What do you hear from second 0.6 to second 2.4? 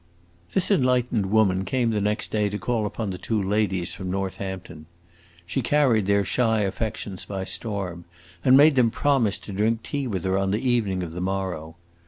enlightened woman came the next